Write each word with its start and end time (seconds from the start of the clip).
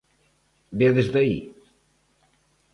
¿Ve 0.77 0.87
desde 0.97 1.17
aí? 1.23 1.37